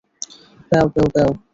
প্যাও, 0.69 0.87
প্যাও, 0.93 1.07
প্যাও। 1.13 1.31